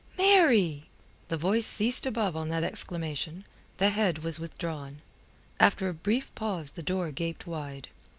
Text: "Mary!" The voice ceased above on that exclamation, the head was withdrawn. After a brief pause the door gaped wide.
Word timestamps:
"Mary!" 0.17 0.89
The 1.27 1.37
voice 1.37 1.67
ceased 1.67 2.07
above 2.07 2.35
on 2.35 2.49
that 2.49 2.63
exclamation, 2.63 3.45
the 3.77 3.91
head 3.91 4.23
was 4.23 4.39
withdrawn. 4.39 5.03
After 5.59 5.89
a 5.89 5.93
brief 5.93 6.33
pause 6.33 6.71
the 6.71 6.81
door 6.81 7.11
gaped 7.11 7.45
wide. 7.45 7.89